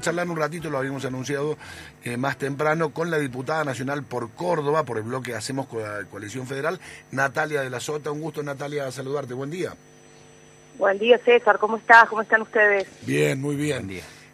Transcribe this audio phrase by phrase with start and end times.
[0.00, 1.56] charlar un ratito, lo habíamos anunciado
[2.04, 6.04] eh, más temprano, con la diputada nacional por Córdoba, por el bloque Hacemos con la
[6.10, 8.10] Coalición Federal, Natalia de la Sota.
[8.10, 9.34] Un gusto, Natalia, saludarte.
[9.34, 9.74] Buen día.
[10.78, 11.58] Buen día, César.
[11.58, 12.08] ¿Cómo estás?
[12.08, 12.86] ¿Cómo están ustedes?
[13.02, 13.90] Bien, muy bien.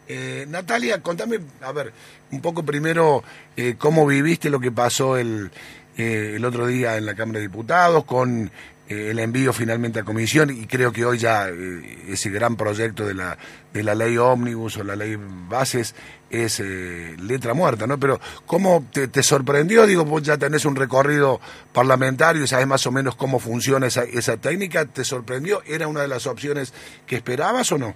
[0.07, 1.91] Eh, Natalia, contame, a ver,
[2.31, 3.23] un poco primero
[3.57, 5.49] eh, cómo viviste lo que pasó el,
[5.97, 8.51] el otro día en la Cámara de Diputados con
[8.87, 13.05] eh, el envío finalmente a comisión y creo que hoy ya eh, ese gran proyecto
[13.05, 13.37] de la,
[13.73, 15.95] de la ley ómnibus o la ley bases
[16.29, 17.99] es eh, letra muerta, ¿no?
[17.99, 19.87] Pero ¿cómo te, sorprendió?
[19.87, 21.39] Digo, vos ya tenés un recorrido
[21.73, 25.63] parlamentario y sabes más o menos cómo funciona esa, esa técnica, ¿te sorprendió?
[25.65, 26.73] ¿Era una de las opciones
[27.07, 27.95] que esperabas o no?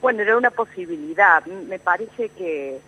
[0.00, 1.44] Bueno, era una posibilidad.
[1.46, 2.80] Me parece que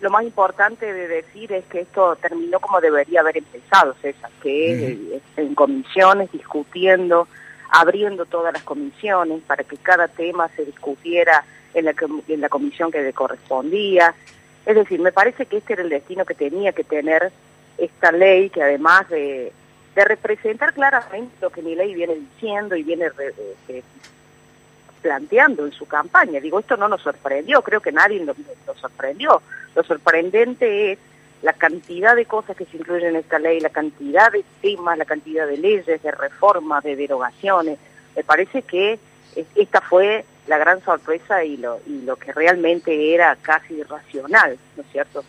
[0.00, 4.92] lo más importante de decir es que esto terminó como debería haber empezado, César, que
[5.16, 7.28] es en comisiones, discutiendo,
[7.70, 11.94] abriendo todas las comisiones para que cada tema se discutiera en la,
[12.28, 14.14] en la comisión que le correspondía.
[14.66, 17.32] Es decir, me parece que este era el destino que tenía que tener
[17.78, 19.52] esta ley, que además de,
[19.94, 23.06] de representar claramente lo que mi ley viene diciendo y viene
[25.02, 26.40] planteando en su campaña.
[26.40, 28.36] Digo, esto no nos sorprendió, creo que nadie nos,
[28.80, 29.42] sorprendió.
[29.74, 30.98] Lo sorprendente es
[31.42, 35.04] la cantidad de cosas que se incluyen en esta ley, la cantidad de temas, la
[35.04, 37.78] cantidad de leyes, de reformas, de derogaciones.
[38.16, 38.98] Me parece que
[39.54, 41.80] esta fue la gran sorpresa y lo,
[42.16, 45.24] que realmente era casi irracional, ¿no es cierto?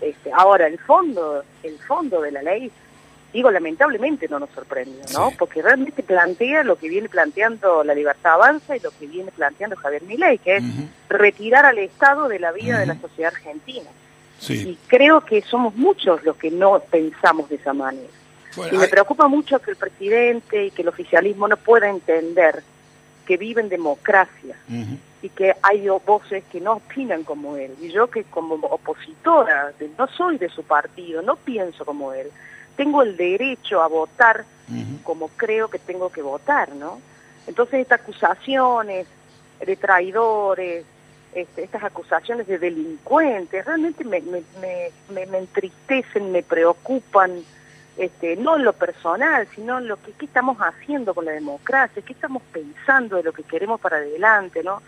[0.00, 2.70] Este, ahora, el fondo, el fondo de la ley
[3.34, 5.32] digo, lamentablemente no nos sorprende, ¿no?
[5.36, 9.74] Porque realmente plantea lo que viene planteando la Libertad Avanza y lo que viene planteando
[9.74, 10.64] Javier Milei, que es
[11.08, 13.90] retirar al Estado de la vida de la sociedad argentina.
[14.48, 18.08] Y creo que somos muchos los que no pensamos de esa manera.
[18.70, 22.62] y me preocupa mucho que el presidente y que el oficialismo no pueda entender
[23.26, 24.54] que vive en democracia
[25.22, 27.74] y que hay voces que no opinan como él.
[27.80, 32.30] Y yo que como opositora, no soy de su partido, no pienso como él
[32.76, 34.44] tengo el derecho a votar
[35.02, 37.00] como creo que tengo que votar, ¿no?
[37.46, 39.06] Entonces estas acusaciones
[39.64, 40.84] de traidores,
[41.34, 44.42] este, estas acusaciones de delincuentes, realmente me, me,
[45.10, 47.42] me, me, entristecen, me preocupan,
[47.96, 52.02] este, no en lo personal, sino en lo que ¿qué estamos haciendo con la democracia,
[52.02, 54.80] qué estamos pensando de lo que queremos para adelante, ¿no?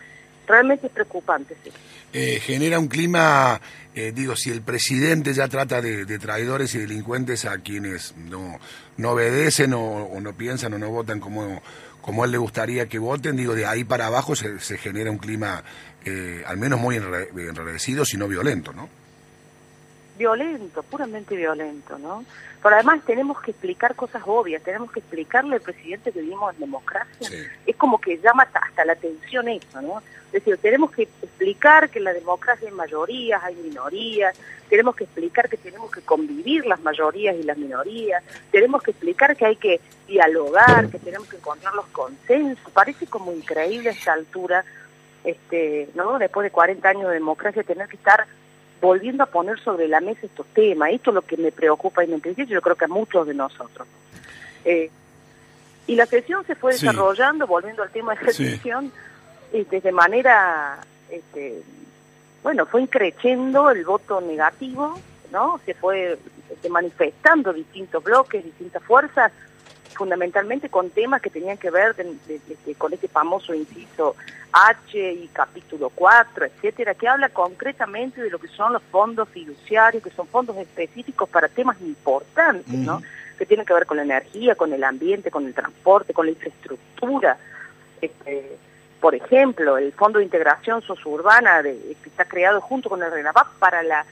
[0.47, 1.55] Realmente preocupante.
[1.63, 1.71] Sí.
[2.13, 3.59] Eh, genera un clima,
[3.93, 8.59] eh, digo, si el presidente ya trata de, traidores y delincuentes a quienes no,
[8.95, 11.61] no obedecen o, no piensan o no votan como,
[12.01, 15.17] como él le gustaría que voten, digo, de ahí para abajo se, se genera un
[15.17, 15.63] clima
[16.05, 18.87] eh, al menos muy enredecido, si no violento, ¿no?
[20.17, 22.25] Violento, puramente violento, ¿no?
[22.61, 26.59] Pero además tenemos que explicar cosas obvias, tenemos que explicarle al presidente que vivimos en
[26.61, 27.29] democracia.
[27.65, 30.01] Es como que llama hasta la atención eso, ¿no?
[30.27, 34.35] Es decir, tenemos que explicar que en la democracia hay mayorías, hay minorías,
[34.69, 39.37] tenemos que explicar que tenemos que convivir las mayorías y las minorías, tenemos que explicar
[39.37, 42.71] que hay que dialogar, que tenemos que encontrar los consensos.
[42.73, 44.65] Parece como increíble a esta altura,
[45.23, 46.19] este, ¿no?
[46.19, 48.27] Después de 40 años de democracia, tener que estar
[48.81, 50.91] volviendo a poner sobre la mesa estos temas.
[50.91, 53.33] Esto es lo que me preocupa y me entristece, yo creo que a muchos de
[53.33, 53.87] nosotros.
[54.65, 54.89] Eh,
[55.87, 58.91] y la sesión se fue desarrollando, volviendo al tema de la sesión,
[59.53, 60.79] este, de manera,
[61.09, 61.61] este,
[62.43, 64.99] bueno, fue increciendo el voto negativo,
[65.31, 65.61] ¿no?
[65.65, 66.17] Se fue
[66.49, 69.31] este, manifestando distintos bloques, distintas fuerzas,
[69.97, 71.95] fundamentalmente con temas que tenían que ver
[72.77, 74.15] con este famoso inciso
[74.51, 80.03] H y capítulo 4, etcétera, que habla concretamente de lo que son los fondos fiduciarios,
[80.03, 83.01] que son fondos específicos para temas importantes, ¿no?
[83.37, 86.31] Que tienen que ver con la energía, con el ambiente, con el transporte, con la
[86.31, 87.37] infraestructura.
[88.01, 88.57] Este,
[88.99, 93.59] por ejemplo, el Fondo de Integración Sosurbana de, que está creado junto con el RENAVAP
[93.59, 94.05] para la,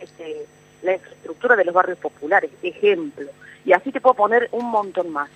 [0.00, 0.46] este,
[0.82, 3.26] la infraestructura de los barrios populares, ejemplo.
[3.64, 5.30] Y así te puedo poner un montón más.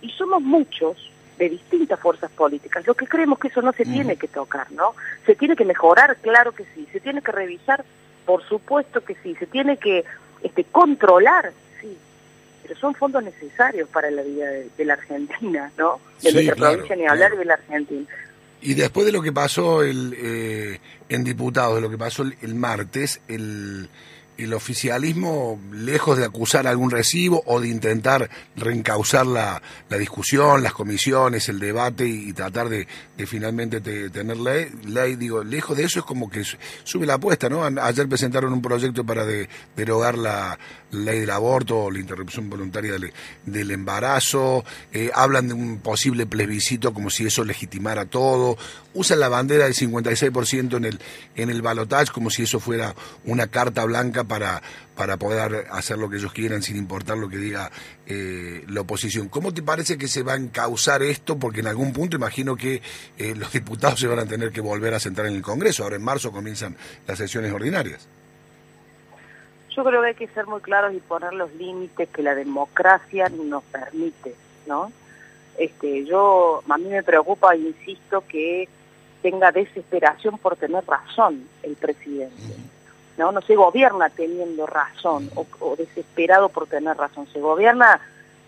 [0.00, 2.86] Y somos muchos de distintas fuerzas políticas.
[2.86, 4.94] Lo que creemos que eso no se tiene que tocar, ¿no?
[5.24, 6.86] Se tiene que mejorar, claro que sí.
[6.92, 7.84] Se tiene que revisar,
[8.26, 9.34] por supuesto que sí.
[9.36, 10.04] Se tiene que
[10.42, 11.96] este, controlar, sí.
[12.62, 14.46] Pero son fondos necesarios para la vida
[14.76, 16.00] de, la Argentina, ¿no?
[16.22, 18.06] De nuestra provincia, ni hablar de la Argentina.
[18.60, 22.54] Y después de lo que pasó el, eh, en diputados, de lo que pasó el,
[22.54, 23.88] martes, el,
[24.38, 30.72] el oficialismo, lejos de acusar algún recibo o de intentar reencauzar la, la discusión, las
[30.72, 32.86] comisiones, el debate y, tratar de,
[33.26, 36.44] finalmente tener ley, ley, digo, lejos de eso es como que
[36.84, 37.64] sube la apuesta, ¿no?
[37.64, 39.26] Ayer presentaron un proyecto para
[39.74, 40.56] derogar la
[40.92, 42.94] ley del aborto o la interrupción voluntaria
[43.44, 48.56] del, embarazo, eh, hablan de un posible plebiscito como si eso legitimara todo,
[48.94, 51.00] usan la bandera del 56% en el,
[51.34, 52.94] en el balotaje como si eso fuera
[53.24, 54.62] una carta blanca para,
[54.94, 57.70] para poder hacer lo que ellos quieran sin importar lo que diga
[58.06, 59.28] eh, la oposición.
[59.28, 61.38] ¿Cómo te parece que se va a encauzar esto?
[61.38, 62.82] Porque en algún punto imagino que
[63.16, 65.82] eh, los diputados se van a tener que volver a sentar en el Congreso.
[65.82, 66.76] Ahora en marzo comienzan
[67.06, 68.06] las sesiones ordinarias.
[69.74, 73.28] Yo creo que hay que ser muy claros y poner los límites que la democracia
[73.28, 74.34] nos permite,
[74.66, 74.92] ¿no?
[75.56, 78.68] Este, yo a mí me preocupa, insisto, que
[79.22, 82.56] tenga desesperación por tener razón el presidente.
[83.18, 88.00] No, no se gobierna teniendo razón o, desesperado por tener razón, se gobierna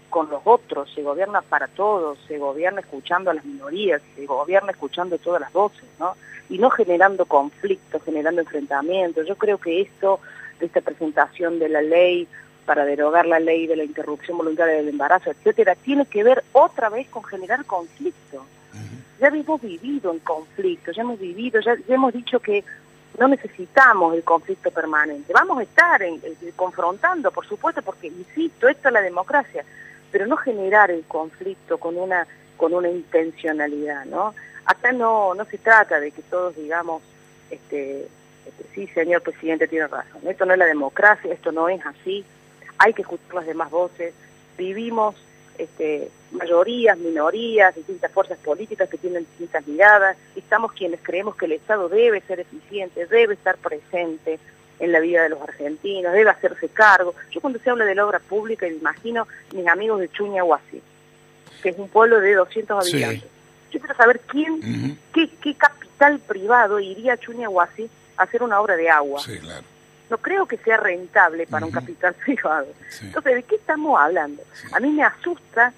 [0.08, 4.70] con los otros, se gobierna para todos, se gobierna escuchando a las minorías, se gobierna
[4.70, 6.14] escuchando todas las voces, ¿no?
[6.48, 9.26] Y no generando conflictos, generando enfrentamientos.
[9.26, 10.20] Yo creo que esto,
[10.60, 12.28] de esta presentación de la ley
[12.64, 16.88] para derogar la ley de la interrupción voluntaria del embarazo, etcétera, tiene que ver otra
[16.88, 18.46] vez con generar conflicto.
[19.18, 22.64] Ya hemos vivido en conflicto, ya hemos vivido, ya hemos dicho que
[23.18, 25.32] no necesitamos el conflicto permanente.
[25.32, 26.20] Vamos a estar en,
[26.56, 29.64] confrontando, por supuesto, porque, insisto, esto es la democracia,
[30.10, 32.26] pero no generar el conflicto con una,
[32.56, 34.34] con una intencionalidad, ¿no?
[34.64, 37.02] Acá no, no se trata de que todos digamos,
[37.50, 38.08] este,
[38.46, 40.22] este, sí, señor presidente, tiene razón.
[40.26, 42.24] Esto no es la democracia, esto no es así.
[42.78, 44.14] Hay que escuchar las demás voces.
[44.56, 45.16] Vivimos
[45.60, 50.16] este, mayorías, minorías, distintas fuerzas políticas que tienen distintas miradas.
[50.34, 54.38] Estamos quienes creemos que el Estado debe ser eficiente, debe estar presente
[54.78, 57.14] en la vida de los argentinos, debe hacerse cargo.
[57.30, 60.82] Yo cuando se habla de la obra pública, imagino mis amigos de Chuñahuasi,
[61.62, 63.30] que es un pueblo de 200 habitantes.
[63.70, 68.76] Yo quiero saber quién, qué, qué, capital privado iría a Chuñahuasi a hacer una obra
[68.76, 69.20] de agua.
[69.20, 69.64] Sí, claro
[70.10, 72.66] no creo que sea rentable para un capital privado.
[73.02, 74.42] Entonces, ¿de qué estamos hablando?
[74.72, 75.72] A mí me asusta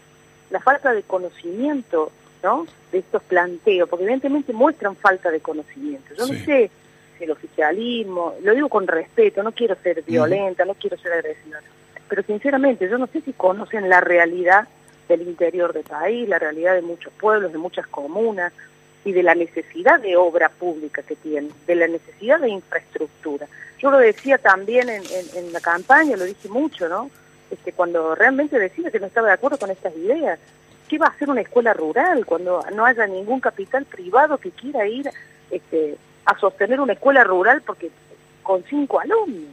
[0.51, 2.11] la falta de conocimiento
[2.43, 2.67] ¿no?
[2.91, 6.15] de estos planteos, porque evidentemente muestran falta de conocimiento.
[6.15, 6.71] Yo no sé
[7.17, 11.61] si el oficialismo, lo digo con respeto, no quiero ser violenta, no quiero ser agresiva,
[12.09, 14.67] pero sinceramente yo no sé si conocen la realidad
[15.09, 18.53] del interior del país, la realidad de muchos pueblos, de muchas comunas,
[19.05, 23.47] y de la necesidad de obra pública que tienen, de la necesidad de infraestructura.
[23.79, 25.03] Yo lo decía también en,
[25.35, 27.11] en, la campaña, lo dije mucho, ¿no?
[27.51, 30.39] Este, cuando realmente decía que no estaba de acuerdo con estas ideas.
[30.89, 34.87] ¿Qué va a hacer una escuela rural cuando no haya ningún capital privado que quiera
[34.87, 35.11] ir
[35.51, 35.97] este,
[36.27, 37.91] a sostener una escuela rural porque
[38.43, 39.51] con cinco alumnos?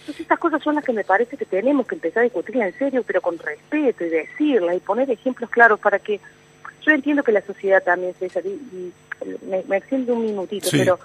[0.00, 2.78] Entonces estas cosas son las que me parece que tenemos que empezar a discutir en
[2.78, 6.20] serio, pero con respeto y decirlas y poner ejemplos claros para que
[6.84, 8.92] yo entiendo que la sociedad también, se y,
[9.44, 10.98] me, me extiendo un minutito, pero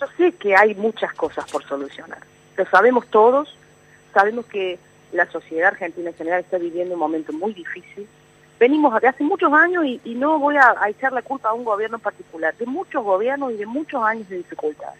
[0.00, 2.18] yo sé que hay muchas cosas por solucionar.
[2.56, 3.56] Lo sabemos todos,
[4.12, 4.78] sabemos que
[5.12, 8.06] la sociedad argentina en general está viviendo un momento muy difícil.
[8.58, 11.98] Venimos de hace muchos años y, no voy a, echar la culpa a un gobierno
[11.98, 14.98] en particular, de muchos gobiernos y de muchos años de dificultades.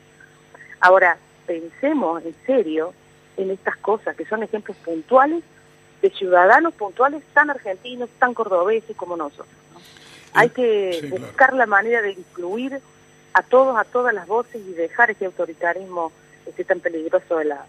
[0.80, 1.16] Ahora,
[1.46, 2.92] pensemos en serio
[3.36, 5.42] en estas cosas, que son ejemplos puntuales
[6.02, 9.48] de ciudadanos puntuales tan argentinos, tan cordobeses como nosotros.
[10.36, 12.80] Hay que buscar la manera de incluir
[13.32, 16.12] a todos, a todas las voces y dejar ese autoritarismo
[16.46, 17.66] este tan peligroso de la...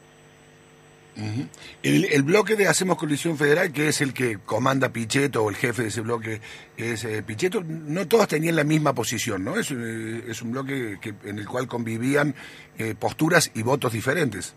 [1.84, 5.84] el, bloque de Hacemos Coalición Federal, que es el que comanda Pichetto, o el jefe
[5.84, 6.42] de ese bloque
[6.78, 9.58] es eh, Pichetto, no todas tenían la misma posición, ¿no?
[9.58, 12.36] Es, eh, es un bloque que, en el cual convivían
[12.78, 14.54] eh, posturas y votos diferentes.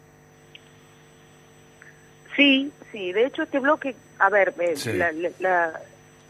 [2.36, 4.54] Sí, sí, de hecho este bloque, a ver,
[4.94, 5.80] la, la, la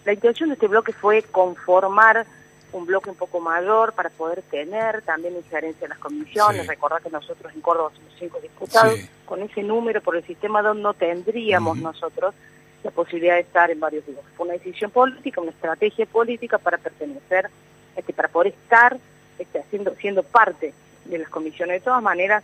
[0.06, 2.26] intención de este bloque fue conformar
[2.72, 6.66] un bloque un poco mayor para poder tener también injerencia en las comisiones.
[6.66, 9.00] Recordar que nosotros en Córdoba somos cinco diputados.
[9.24, 12.34] Con ese número, por el sistema DON, no tendríamos nosotros
[12.82, 14.32] la posibilidad de estar en varios bloques.
[14.36, 17.50] Fue una decisión política, una estrategia política para pertenecer,
[17.96, 18.96] este, para poder estar
[19.38, 20.72] este, haciendo, siendo parte
[21.04, 21.80] de las comisiones.
[21.80, 22.42] De todas maneras,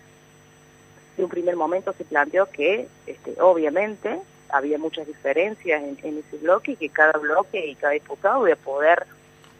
[1.16, 6.36] en un primer momento se planteó que, este, obviamente, había muchas diferencias en, en ese
[6.38, 9.06] bloque y que cada bloque y cada diputado iba a poder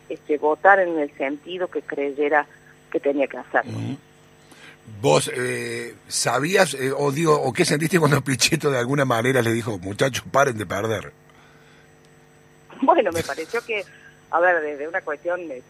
[0.08, 2.46] este, votar en el sentido que creyera
[2.90, 3.72] que tenía que hacerlo.
[5.00, 9.52] ¿Vos eh, sabías eh, o digo o qué sentiste cuando Pichetto de alguna manera le
[9.52, 11.12] dijo, muchachos, paren de perder?
[12.82, 13.84] Bueno, me pareció que,
[14.30, 15.62] a ver, desde una cuestión, de,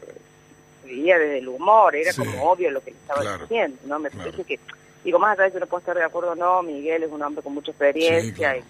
[0.85, 3.99] desde el humor, era como obvio lo que le estaba diciendo, ¿no?
[3.99, 4.61] Me parece que
[5.02, 7.42] digo, más allá de que no puedo estar de acuerdo no, Miguel es un hombre
[7.42, 8.56] con mucha experiencia.
[8.58, 8.62] y,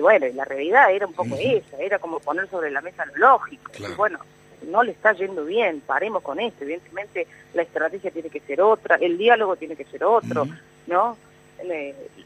[0.00, 3.70] bueno, la realidad era un poco esa, era como poner sobre la mesa lo lógico.
[3.78, 4.18] Y bueno,
[4.66, 6.64] no le está yendo bien, paremos con esto.
[6.64, 10.46] Evidentemente la estrategia tiene que ser otra, el diálogo tiene que ser otro,
[10.86, 11.16] ¿no?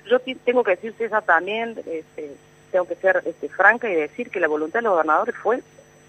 [0.07, 2.31] yo tengo que decir, César, también, este,
[2.73, 5.61] tengo que ser este, franca y decir que la voluntad de los gobernadores fue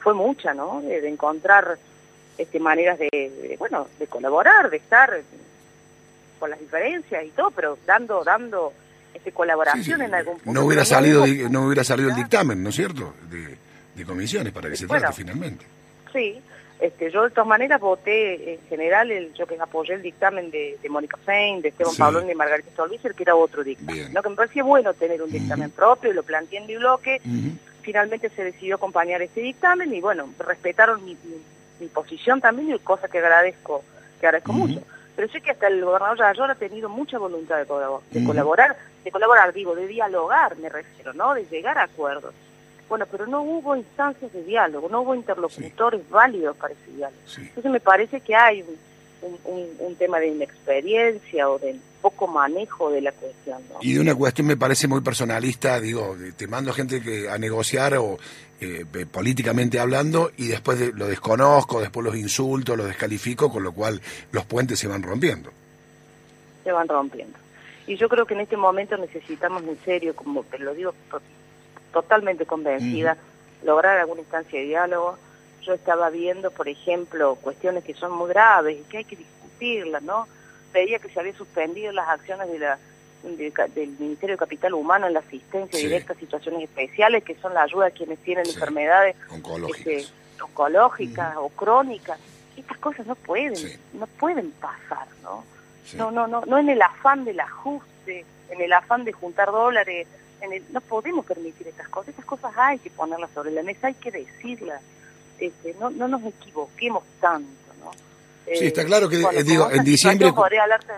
[0.08, 0.82] fue mucha, ¿no?
[0.82, 1.78] De, encontrar
[2.38, 5.22] este, maneras de, bueno, de colaborar, de estar
[6.40, 8.72] con las diferencias y todo, pero dando, dando
[9.14, 10.60] este, colaboración en algún punto.
[10.60, 13.14] No hubiera salido, no hubiera salido el dictamen, ¿no es cierto?
[13.30, 13.58] De,
[14.06, 15.66] comisiones para que se trate finalmente.
[16.14, 16.40] Sí,
[16.80, 20.78] este, yo de todas maneras voté en general, el, yo que apoyé el dictamen de,
[20.90, 24.14] Mónica Fein, de Esteban Pablón y de Margarita Stolbizer, que era otro dictamen.
[24.14, 24.22] ¿no?
[24.22, 27.20] Que me parecía bueno tener un dictamen propio, lo planteé en mi bloque.
[27.82, 31.18] Finalmente se decidió acompañar este dictamen y bueno, respetaron mi,
[31.80, 33.84] mi, posición también, y cosa que agradezco,
[34.20, 34.82] que agradezco mucho.
[35.16, 39.54] Pero sé que hasta el gobernador Ayora ha tenido mucha voluntad de colaborar, de colaborar,
[39.54, 41.34] digo, de dialogar, me refiero, ¿no?
[41.34, 42.34] De llegar a acuerdos.
[42.90, 47.22] Bueno, pero no hubo instancias de diálogo, no hubo interlocutores válidos para ese diálogo.
[47.38, 53.12] Entonces me parece que hay un, tema de inexperiencia o de poco manejo de la
[53.12, 53.58] cuestión.
[53.82, 57.96] Y de una cuestión me parece muy personalista, digo, te mando gente que a negociar
[57.98, 58.18] o
[58.62, 64.02] eh, políticamente hablando y después lo desconozco, después los insulto, los descalifico, con lo cual
[64.32, 65.52] los puentes se van rompiendo.
[66.64, 67.47] Se van rompiendo.
[67.88, 70.94] Y yo creo que en este momento necesitamos en serio, como te lo digo
[71.94, 73.18] totalmente convencida,
[73.64, 75.18] lograr alguna instancia de diálogo.
[75.62, 80.04] Yo estaba viendo, por ejemplo, cuestiones que son muy graves y que hay que discutirlas,
[80.04, 80.28] ¿no?
[80.74, 82.78] Veía que se había suspendido las acciones de la,
[83.74, 87.64] del Ministerio de Capital Humano en la asistencia directa a situaciones especiales, que son la
[87.64, 92.20] ayuda a quienes tienen enfermedades oncológicas, este, o crónicas.
[92.58, 93.54] Estas cosas no pueden,
[93.94, 95.44] no pueden pasar, ¿no?
[95.96, 100.08] No, no, no, no en el afán del ajuste, en el afán de juntar dólares
[100.72, 104.12] no podemos permitir estas cosas, estas cosas hay que ponerlas sobre la mesa, hay que
[104.12, 104.82] decirlas,
[105.40, 107.50] este, no, no nos equivoquemos tanto,
[107.84, 107.92] ¿no?
[108.46, 110.32] Sí, está claro que, eh, digo, en diciembre...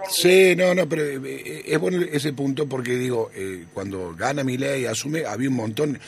[0.10, 4.58] Sí, no, no, pero eh, es bueno ese punto porque, digo, eh, cuando gana mi
[4.58, 6.00] ley, asume, había un montón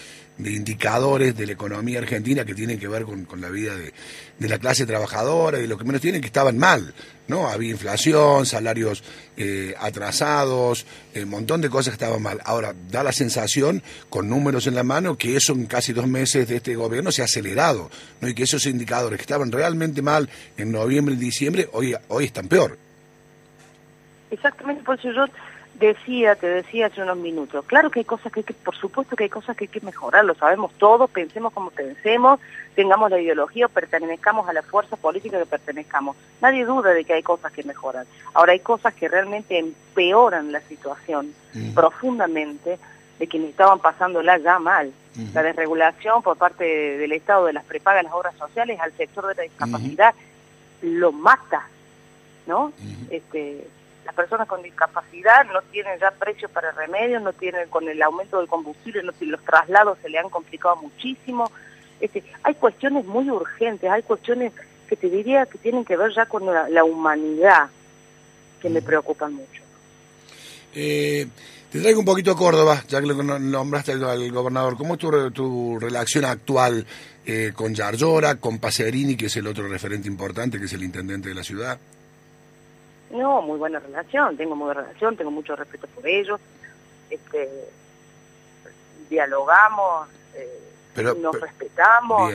[0.41, 3.93] de indicadores de la economía argentina que tienen que ver con, con la vida de,
[4.39, 6.93] de, la clase trabajadora y de lo que menos tienen que estaban mal,
[7.27, 7.47] ¿no?
[7.47, 9.03] Había inflación, salarios
[9.37, 12.39] eh, atrasados, un montón de cosas que estaban mal.
[12.43, 16.47] Ahora, da la sensación, con números en la mano, que eso en casi dos meses
[16.47, 18.27] de este gobierno se ha acelerado, ¿no?
[18.27, 22.47] Y que esos indicadores que estaban realmente mal en noviembre y diciembre, hoy, hoy están
[22.47, 22.77] peor.
[24.31, 25.25] Exactamente, por eso yo
[25.87, 29.15] decía, te decía hace unos minutos, claro que hay cosas que hay que, por supuesto
[29.15, 32.39] que hay cosas que hay que mejorar, lo sabemos todos, pensemos como pensemos,
[32.75, 36.15] tengamos la ideología o pertenezcamos a la fuerza política que pertenezcamos.
[36.41, 38.05] Nadie duda de que hay cosas que mejoran.
[38.33, 41.73] Ahora hay cosas que realmente empeoran la situación mm.
[41.73, 42.79] profundamente
[43.19, 44.91] de quienes estaban pasándola ya mal.
[45.33, 49.35] La desregulación por parte del Estado de las prepagas, las obras sociales al sector de
[49.35, 50.15] la discapacidad
[50.81, 51.67] lo mata,
[52.47, 52.71] ¿no?
[53.09, 53.67] este
[54.05, 58.39] las personas con discapacidad no tienen ya precios para remedios, no tienen con el aumento
[58.39, 61.51] del combustible, no, los traslados se le han complicado muchísimo.
[61.99, 64.53] Este, hay cuestiones muy urgentes, hay cuestiones
[64.89, 67.69] que te diría que tienen que ver ya con la, humanidad,
[68.59, 69.61] que me preocupan mucho.
[70.73, 71.27] Eh,
[71.71, 74.75] te traigo un poquito a Córdoba, ya que lo nombraste al, gobernador.
[74.77, 76.85] ¿Cómo es tu, tu relación actual
[77.25, 81.29] eh, con Yarlora, con Pacerini, que es el otro referente importante, que es el intendente
[81.29, 81.79] de la ciudad?
[83.13, 86.39] No, muy buena relación, tengo muy buena relación, tengo mucho respeto por ellos,
[87.09, 87.49] este,
[89.09, 92.33] dialogamos, eh, nos respetamos.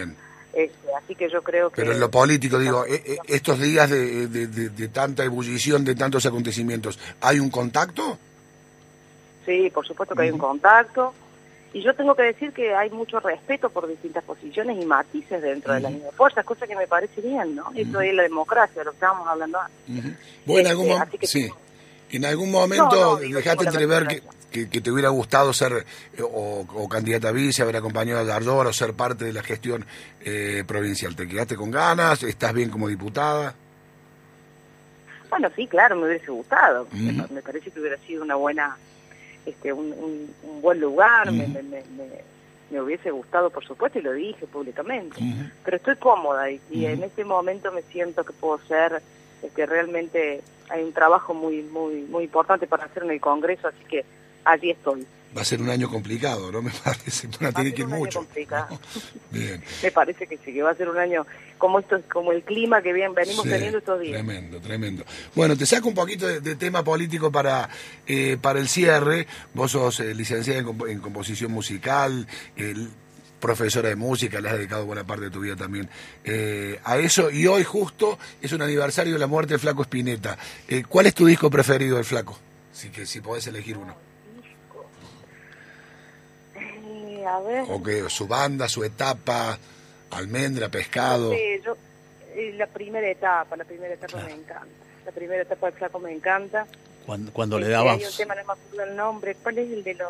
[0.52, 1.82] Este, así que yo creo que...
[1.82, 6.24] Pero en lo político, digo, eh, eh, estos días de, de, tanta ebullición, de tantos
[6.24, 8.18] acontecimientos, ¿hay un contacto?
[9.44, 11.12] Sí, por supuesto que hay un contacto.
[11.72, 15.74] Y yo tengo que decir que hay mucho respeto por distintas posiciones y matices dentro
[15.74, 17.70] de la misma fuerza, cosa que me parece bien, ¿no?
[17.74, 20.16] Eso es la democracia, lo que estábamos hablando antes.
[20.46, 21.50] Bueno, en algún, este, sí.
[22.10, 24.22] en algún momento dejaste entrever que,
[24.68, 25.84] que, te hubiera gustado ser
[26.16, 29.84] eh, o, candidata a vice, haber acompañado a Dardor o ser parte de la gestión
[30.20, 31.14] eh, provincial.
[31.14, 32.22] ¿Te quedaste con ganas?
[32.22, 33.54] ¿Estás bien como diputada?
[35.28, 36.86] Bueno, sí, claro, me hubiese gustado.
[36.92, 38.76] me parece que hubiera sido una buena
[39.46, 41.62] este, un, un, buen lugar, me, me,
[42.70, 45.20] me, hubiese gustado, por supuesto, y lo dije públicamente.
[45.64, 49.00] Pero estoy cómoda y, en este momento me siento que puedo ser,
[49.42, 53.84] este, realmente hay un trabajo muy, muy, muy importante para hacer en el Congreso, así
[53.88, 54.04] que
[54.44, 55.06] allí estoy.
[55.36, 56.62] Va a ser un año complicado, ¿no?
[56.62, 57.28] Me parece.
[57.40, 58.26] Una tiene que ir mucho.
[59.30, 59.62] Bien.
[59.82, 61.26] Me parece que sí, que va a ser un año
[61.58, 64.12] como esto, como el clima que bien venimos teniendo estos días.
[64.12, 65.04] Tremendo, tremendo.
[65.34, 67.68] Bueno, te saco un poquito de, tema político para,
[68.06, 69.26] eh, para el cierre.
[69.54, 72.26] Vos sos eh, licenciada en, composición musical,
[73.40, 75.88] profesora de música, le has dedicado buena parte de tu vida también
[76.24, 77.30] eh, a eso.
[77.30, 80.36] Y hoy justo es un aniversario de la muerte del Flaco Spinetta.
[80.88, 82.38] ¿Cuál es tu disco preferido del Flaco?
[82.72, 84.15] Así que si podés elegir uno.
[87.26, 87.64] A ver.
[87.68, 89.58] O que su banda, su etapa,
[90.10, 91.32] almendra, pescado.
[91.32, 91.76] Sí, yo,
[92.54, 94.66] la primera etapa, la primera etapa me encanta.
[95.04, 96.66] La primera etapa del flaco me encanta.
[97.04, 97.92] Cuando, cuando le daba...
[97.92, 99.36] Hay un tema, no me acuerdo el nombre.
[99.42, 100.08] ¿Cuál es el de los...?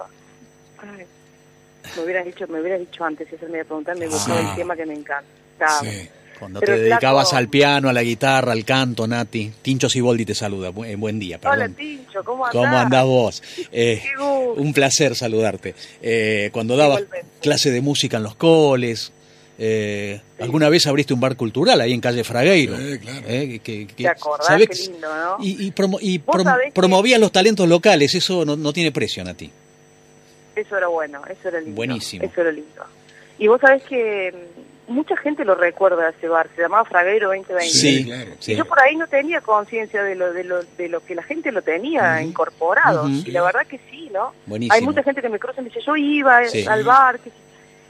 [1.97, 4.55] me hubieras dicho, me hubieras dicho antes, eso me iba a preguntar, me gustó el
[4.55, 5.81] tema que me encanta.
[5.81, 6.09] Sí.
[6.39, 9.53] Cuando te dedicabas al piano, a la guitarra, al canto, Nati.
[9.63, 10.71] Tincho Siboldi te saluda.
[10.71, 11.59] Buen, buen día, perdón.
[11.59, 12.53] Hola, Tincho, ¿cómo andás?
[12.53, 13.43] ¿Cómo andás vos?
[13.73, 14.03] Eh,
[14.57, 15.75] un placer saludarte.
[16.01, 17.03] Eh, cuando dabas
[17.41, 19.13] clase de música en los coles,
[19.59, 22.77] eh, ¿Alguna vez abriste un bar cultural ahí en calle Fragueiro?
[22.77, 23.27] Sí, claro.
[23.27, 24.49] Eh, que, ¿Te acordás?
[24.49, 25.37] Qué lindo, ¿no?
[25.43, 26.19] Y, y,
[26.71, 29.51] promovías los talentos locales, eso no, no, tiene precio, Nati.
[30.55, 31.75] Eso era bueno, eso era lindo.
[31.75, 32.25] Buenísimo.
[32.25, 32.85] Eso era lindo.
[33.39, 34.35] Y vos sabés que
[34.89, 37.67] mucha gente lo recuerda ese bar, se llamaba Fragueiro 2020.
[37.67, 38.31] Sí, claro.
[38.47, 41.23] Y yo por ahí no tenía conciencia de lo, de, lo, de lo que la
[41.23, 43.09] gente lo tenía incorporado.
[43.09, 44.33] Y la verdad que sí, ¿no?
[44.47, 44.75] Buenísimo.
[44.75, 47.31] Hay mucha gente que me cruza y me dice, yo iba al bar, que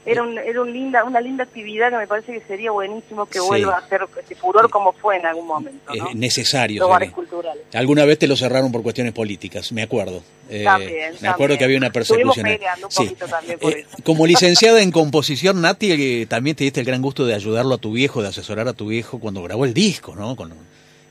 [0.07, 3.39] era, un, era un linda, una linda actividad que me parece que sería buenísimo que
[3.39, 5.93] vuelva a ser ese furor como fue en algún momento.
[5.93, 6.09] ¿no?
[6.09, 6.87] Es necesario.
[6.87, 7.63] Los culturales.
[7.73, 10.23] Alguna vez te lo cerraron por cuestiones políticas, me acuerdo.
[10.49, 12.45] Eh, también, me acuerdo que había una persecución.
[12.47, 17.01] Un también por eh, como licenciada en composición, Nati, eh, también te diste el gran
[17.01, 20.15] gusto de ayudarlo a tu viejo, de asesorar a tu viejo cuando grabó el disco,
[20.15, 20.37] ¿no?
[20.37, 20.53] Con,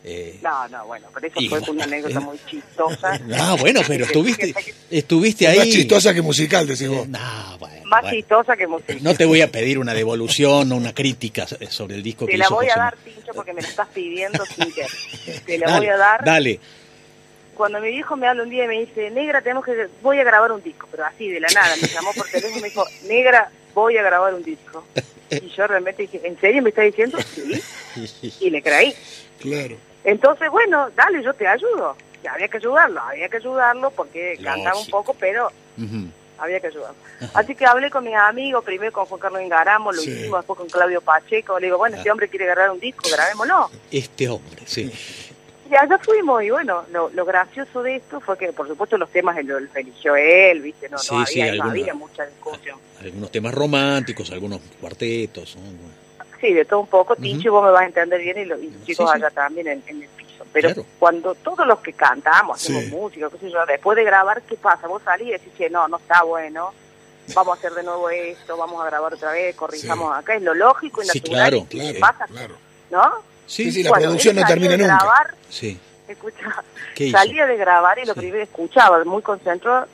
[0.09, 3.21] eh, no, no, bueno, pero eso fue una anécdota muy chistosa.
[3.39, 4.55] Ah, bueno, pero estuviste,
[4.89, 5.59] estuviste ahí.
[5.59, 7.09] Más chistosa que musical, decís vos.
[7.09, 7.19] No,
[7.59, 8.99] bueno, Más chistosa que musical.
[9.03, 12.39] No te voy a pedir una devolución o una crítica sobre el disco te que
[12.39, 14.87] la voy a dar, Pincho, porque me la estás pidiendo sin que.
[15.47, 16.25] Te la voy a dar.
[16.25, 16.61] Dale.
[17.57, 19.89] Cuando mi viejo me habla un día y me dice, Negra, tenemos que.
[20.03, 21.75] Voy a grabar un disco, pero así, de la nada.
[21.83, 24.85] Me llamó por teléfono y me dijo, Negra, voy a grabar un disco.
[25.31, 27.19] Y yo realmente dije, ¿en serio me está diciendo?
[27.35, 28.33] Sí.
[28.41, 28.95] Y le creí.
[29.41, 29.77] Claro.
[30.07, 31.97] Entonces, bueno, dale, yo te ayudo.
[32.23, 35.51] Ya había que ayudarlo, había que ayudarlo porque cantaba un poco, pero
[36.39, 36.97] había que ayudarlo.
[37.35, 40.69] Así que hablé con mis amigos, primero con Juan Carlos Ingaramo, lo hicimos después con
[40.69, 41.59] Claudio Pacheco.
[41.59, 42.13] Le digo, bueno, este ah.
[42.13, 43.69] hombre quiere agarrar un disco, grabémoslo.
[43.91, 44.93] Este hombre, sí.
[45.69, 49.37] Y allá fuimos, y bueno, lo, gracioso de esto fue que, por supuesto, los temas
[49.45, 50.89] lo, eligió él, ¿viste?
[50.89, 52.79] No, no, había, mucha discusión.
[53.01, 55.59] Algunos temas románticos, algunos cuartetos.
[56.41, 57.17] Sí, de todo un poco.
[57.17, 60.45] Tincho, vos me vas a entender bien y, los chicos allá también en, el piso.
[60.53, 64.57] Pero cuando todos los que cantamos, hacemos música, qué sé yo, después de grabar, ¿qué
[64.57, 64.87] pasa?
[64.87, 66.73] Vos salís y decís, che, no, no está bueno,
[67.35, 70.35] vamos a hacer de nuevo esto, vamos a grabar otra vez, corrijamos acá.
[70.35, 71.51] Es lo lógico y natural.
[71.51, 72.27] Claro, claro, pasa,
[72.91, 73.13] ¿no?
[73.47, 74.97] Sí, sí, la producción no termina nunca.
[74.97, 75.79] Grabar, sí.
[76.09, 76.63] Escucha,
[77.11, 79.89] salía de grabar y lo primero escuchaba, muy concentrado,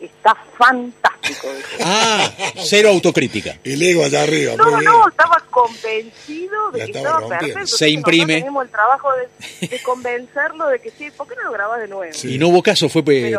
[0.00, 1.48] está fantástico.
[1.88, 2.30] Ah,
[2.64, 3.58] cero autocrítica.
[3.64, 4.54] El ego allá arriba.
[4.56, 7.66] No, no, estaba convencido de que estaba, perfecto.
[7.66, 8.38] Se imprime.
[8.38, 9.08] Tenemos el trabajo
[9.60, 12.12] de, convencerlo de que sí, ¿por qué no lo grabas de nuevo?
[12.22, 13.36] Y no hubo caso, fue pues,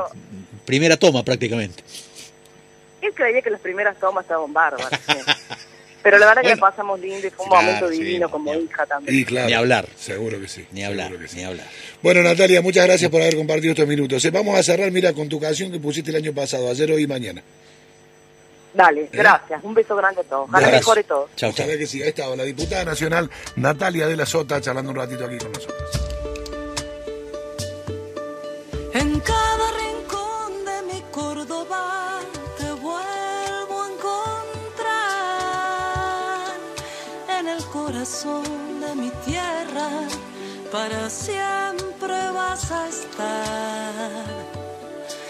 [0.65, 1.84] primera toma prácticamente.
[3.02, 4.91] Él creía que las primeras tomas estaban bárbaras.
[6.03, 9.25] Pero la verdad que que pasamos lindo y fue un momento divino como hija también.
[9.47, 9.88] ni hablar.
[9.97, 10.65] Seguro que sí.
[10.71, 11.67] Ni hablar, ni hablar.
[12.01, 14.23] Bueno, Natalia, muchas gracias por haber compartido estos minutos.
[14.23, 17.03] Eh, vamos a cerrar, mira, con tu canción que pusiste el año pasado, ayer, hoy
[17.03, 17.43] y mañana.
[18.73, 19.10] Dale, ¿Eh?
[19.12, 19.63] gracias.
[19.63, 20.47] Un beso grande a todos.
[20.49, 21.29] Ojalá mejore todo.
[21.36, 21.67] Chao, chao.
[21.67, 25.38] que sí, ahí estaba la diputada nacional Natalia de la Sota charlando un ratito aquí
[25.38, 26.07] con nosotros.
[38.08, 39.89] Corazón de mi tierra
[40.72, 44.57] para siempre vas a estar